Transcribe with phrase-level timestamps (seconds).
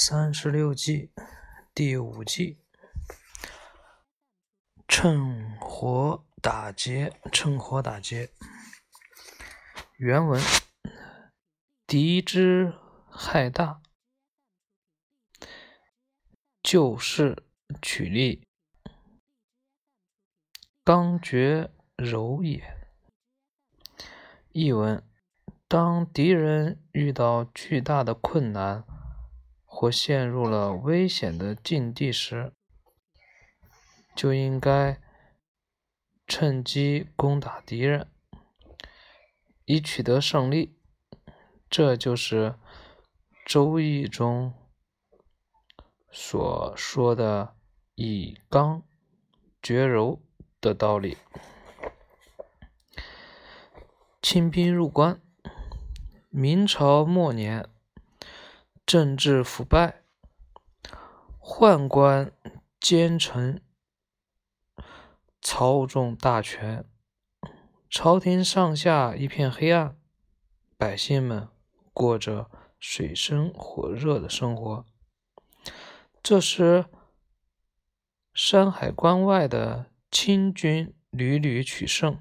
[0.00, 1.10] 三十六计，
[1.74, 2.56] 第五计，
[4.86, 7.20] 趁火打劫。
[7.32, 8.30] 趁火打劫。
[9.96, 10.40] 原文：
[11.84, 12.72] 敌之
[13.10, 13.82] 害大，
[16.62, 17.44] 就势
[17.82, 18.46] 取利，
[20.84, 22.62] 刚决柔也。
[24.52, 25.04] 译文：
[25.66, 28.84] 当敌人遇到巨大的困难。
[29.70, 32.52] 或陷入了危险的境地时，
[34.16, 34.98] 就应该
[36.26, 38.10] 趁机攻打敌人，
[39.66, 40.76] 以取得胜利。
[41.70, 42.50] 这就是
[43.44, 44.54] 《周易》中
[46.10, 47.54] 所说的
[47.94, 48.82] “以刚
[49.62, 50.22] 决柔”
[50.60, 51.18] 的道理。
[54.22, 55.20] 清兵入关，
[56.30, 57.68] 明朝末年。
[58.88, 60.00] 政治腐败，
[61.38, 62.32] 宦官
[62.80, 63.60] 奸臣
[65.42, 66.86] 操纵大权，
[67.90, 69.94] 朝廷上下一片黑暗，
[70.78, 71.48] 百姓们
[71.92, 74.86] 过着水深火热的生活。
[76.22, 76.86] 这时，
[78.32, 82.18] 山海关外的清军屡屡取胜，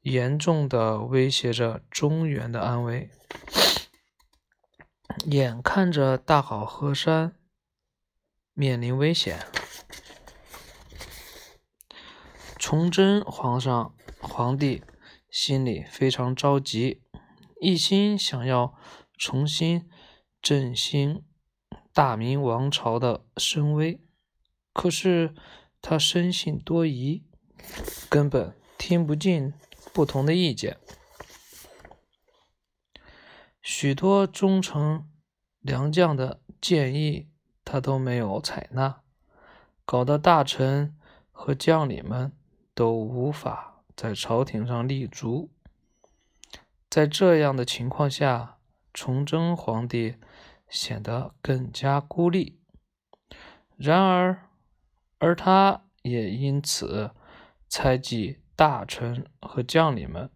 [0.00, 3.08] 严重的威胁着中原的安危。
[5.26, 7.34] 眼看着大好河山
[8.54, 9.46] 面临危险，
[12.56, 14.82] 崇祯皇上皇帝
[15.30, 17.02] 心里非常着急，
[17.60, 18.74] 一心想要
[19.16, 19.88] 重新
[20.40, 21.24] 振兴
[21.92, 24.00] 大明王朝的声威。
[24.72, 25.34] 可是
[25.80, 27.24] 他生性多疑，
[28.08, 29.52] 根本听不进
[29.92, 30.78] 不同的意见。
[33.70, 35.06] 许多忠诚
[35.60, 37.28] 良将的建议，
[37.66, 39.02] 他都没有采纳，
[39.84, 40.96] 搞得大臣
[41.30, 42.32] 和将领们
[42.74, 45.50] 都无法在朝廷上立足。
[46.88, 48.56] 在这样的情况下，
[48.94, 50.16] 崇祯皇帝
[50.70, 52.58] 显得更加孤立。
[53.76, 54.48] 然而，
[55.18, 57.10] 而他也因此
[57.68, 60.30] 猜忌大臣和将领们。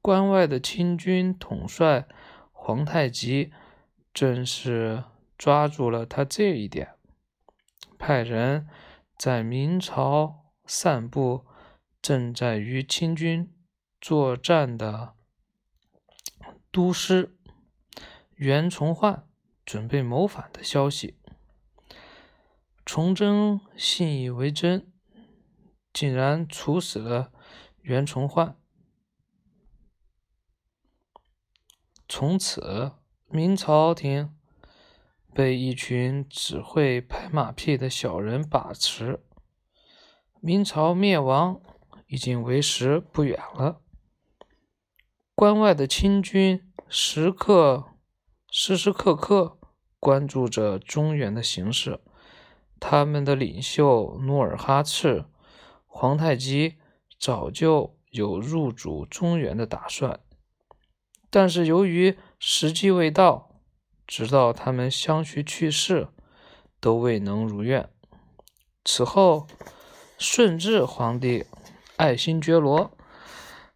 [0.00, 2.08] 关外的清军统帅。
[2.68, 3.50] 皇太极
[4.12, 5.04] 正是
[5.38, 6.96] 抓住了他这一点，
[7.98, 8.68] 派人
[9.16, 11.46] 在明朝散布
[12.02, 13.50] 正在与清军
[14.02, 15.14] 作战的
[16.70, 17.34] 都师
[18.34, 19.26] 袁崇焕
[19.64, 21.16] 准备谋反的消息。
[22.84, 24.92] 崇祯信以为真，
[25.90, 27.32] 竟然处死了
[27.80, 28.58] 袁崇焕。
[32.08, 32.92] 从此，
[33.28, 34.34] 明朝廷
[35.34, 39.20] 被一群只会拍马屁的小人把持，
[40.40, 41.60] 明朝灭亡
[42.06, 43.82] 已经为时不远了。
[45.34, 47.84] 关外的清军时刻、
[48.50, 49.58] 时时刻刻
[50.00, 52.00] 关注着中原的形势，
[52.80, 55.26] 他们的领袖努尔哈赤、
[55.86, 56.78] 皇太极
[57.20, 60.18] 早就有入主中原的打算。
[61.30, 63.60] 但是由于时机未到，
[64.06, 66.08] 直到他们相续去世，
[66.80, 67.90] 都未能如愿。
[68.84, 69.46] 此后，
[70.18, 71.44] 顺治皇帝
[71.96, 72.96] 爱新觉罗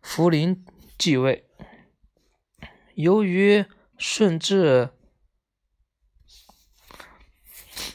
[0.01, 0.65] 福临
[0.97, 1.47] 继位。
[2.95, 3.67] 由于
[3.99, 4.91] 顺治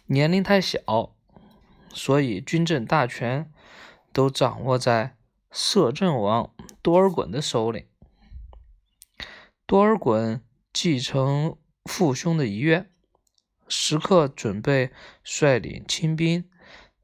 [0.06, 1.16] 年龄太小，
[1.92, 3.52] 所以军政大权
[4.14, 5.18] 都掌握在
[5.52, 7.88] 摄政王多尔衮的手里。
[9.68, 10.40] 多尔衮
[10.72, 12.90] 继承父兄的遗愿，
[13.68, 14.92] 时刻准备
[15.26, 16.50] 率领清兵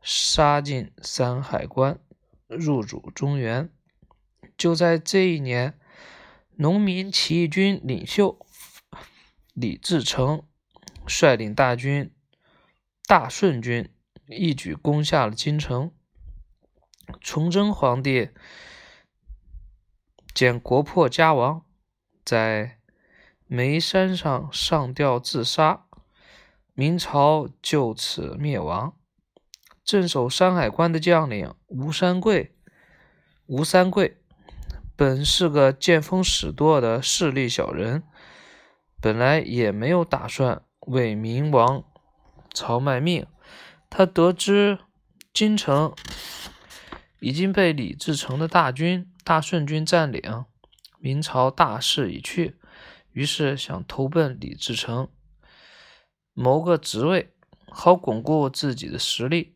[0.02, 2.00] 杀进山海关，
[2.48, 3.70] 入主中原。
[4.56, 5.78] 就在这一年，
[6.56, 8.40] 农民起义军领袖
[9.54, 10.48] 李自成
[11.06, 12.14] 率领大军
[13.06, 13.94] 大顺军
[14.28, 15.92] 一举攻下了京城。
[17.20, 18.30] 崇祯皇帝
[20.34, 21.63] 见国破家亡。
[22.24, 22.78] 在
[23.48, 25.86] 煤山上上吊自杀，
[26.74, 28.96] 明朝就此灭亡。
[29.84, 32.56] 镇守山海关的将领吴三桂，
[33.46, 34.18] 吴三桂
[34.96, 38.04] 本是个见风使舵的势利小人，
[39.02, 41.84] 本来也没有打算为明王
[42.54, 43.28] 朝卖命。
[43.90, 44.80] 他得知
[45.34, 45.94] 京城
[47.20, 50.46] 已经被李自成的大军大顺军占领。
[51.04, 52.56] 明朝大势已去，
[53.12, 55.10] 于是想投奔李自成。
[56.34, 57.34] 谋个职位，
[57.68, 59.54] 好巩固自己的实力。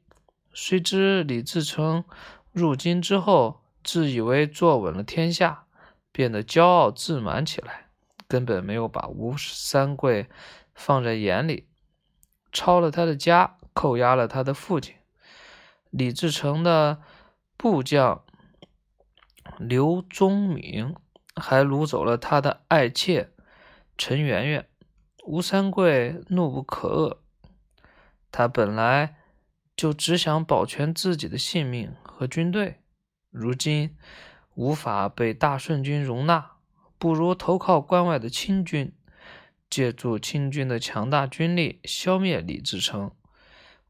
[0.52, 2.04] 谁知李自成
[2.52, 5.68] 入京之后，自以为坐稳了天下，
[6.12, 7.92] 变得骄傲自满起来，
[8.28, 10.28] 根本没有把吴三桂
[10.76, 11.70] 放在眼里，
[12.52, 14.94] 抄了他的家，扣押了他的父亲。
[15.92, 17.02] 李自成的
[17.56, 18.26] 部将
[19.58, 20.94] 刘宗敏
[21.38, 23.32] 还掳走了他的爱妾
[23.98, 24.68] 陈圆圆。
[25.26, 27.18] 吴三桂怒不可遏，
[28.32, 29.18] 他本来
[29.76, 32.82] 就只想保全自己的性命和军队，
[33.30, 33.96] 如今
[34.56, 36.52] 无法被大顺军容纳，
[36.98, 38.94] 不如投靠关外的清军，
[39.70, 43.12] 借助清军的强大军力消灭李自成，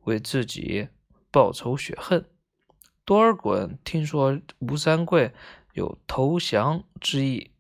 [0.06, 0.90] 为自己
[1.30, 2.26] 报仇雪恨。
[3.06, 5.34] 多尔衮听说吴三桂
[5.78, 7.52] 有投降之意，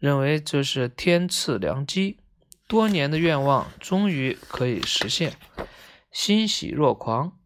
[0.00, 2.18] 认为这是天赐良机。
[2.66, 5.36] 多年的愿望终于可以实现，
[6.10, 7.38] 欣喜若狂。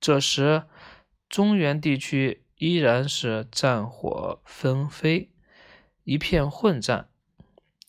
[0.00, 0.62] 这时，
[1.28, 5.32] 中原地区依然是战火纷飞，
[6.04, 7.08] 一片混战。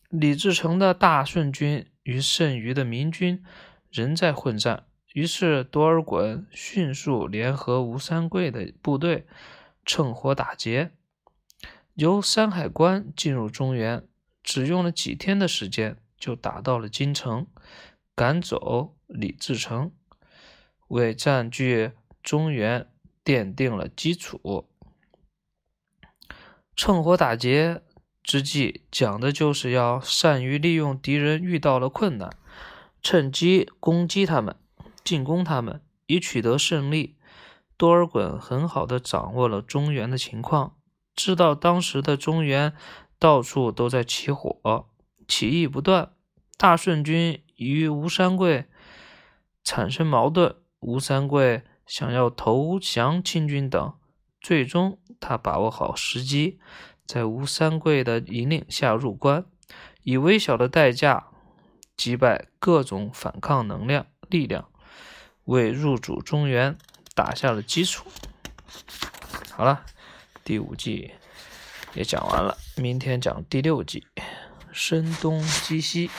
[0.10, 3.44] 李自成的大顺军与剩余的明军
[3.92, 9.28] 仍在混战，于是多尔衮迅速联合吴三桂的部队，
[9.86, 10.92] 趁火打劫，
[12.00, 14.08] 由山海关进入中原，
[14.42, 15.98] 只用了几天的时间。
[16.18, 17.48] 就打到了京城，
[18.16, 19.92] 赶走李自成，
[20.90, 21.92] 为占据
[22.22, 22.90] 中原
[23.24, 24.70] 奠定了基础。
[26.76, 27.82] 趁火打劫
[28.22, 32.30] 之计，讲的就是要善于利用敌人遇到了困难，
[33.02, 34.58] 趁机攻击他们，
[35.04, 37.18] 进攻他们，以取得胜利。
[37.78, 40.76] 多尔衮很好的掌握了中原的情况，
[41.20, 42.74] 知道当时的中原
[43.20, 44.88] 到处都在起火。
[45.28, 46.14] 起义不断，
[46.58, 48.68] 大顺军与吴三桂
[49.66, 50.56] 产生矛盾。
[50.80, 53.94] 吴三桂想要投降清军等，
[54.40, 56.58] 最终他把握好时机，
[57.06, 59.44] 在吴三桂的引领下入关，
[60.04, 61.28] 以微小的代价
[61.98, 64.70] 击败各种反抗能量力量，
[65.44, 66.78] 为入主中原
[67.14, 68.06] 打下了基础。
[69.52, 69.84] 好了，
[70.50, 71.12] 第五季
[71.94, 74.04] 也讲完了，明天讲第六季。
[74.72, 76.10] 声东击西。